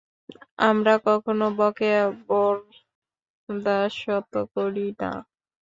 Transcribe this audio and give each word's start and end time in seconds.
আমরা 0.69 0.93
কখনও 1.07 1.47
বকেয়া 1.59 2.03
বরদাশত 3.49 3.93
করি 4.55 4.87
না! 4.99 5.11